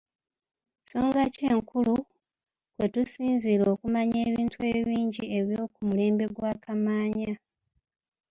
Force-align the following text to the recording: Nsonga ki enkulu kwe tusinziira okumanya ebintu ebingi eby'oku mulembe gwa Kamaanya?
Nsonga 0.81 1.21
ki 1.33 1.43
enkulu 1.53 1.95
kwe 2.73 2.85
tusinziira 2.93 3.63
okumanya 3.73 4.17
ebintu 4.27 4.59
ebingi 4.75 5.23
eby'oku 5.37 5.79
mulembe 5.87 6.25
gwa 6.35 6.51
Kamaanya? 6.63 7.31